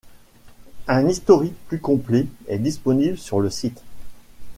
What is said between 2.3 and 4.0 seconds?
est disponible sur le site.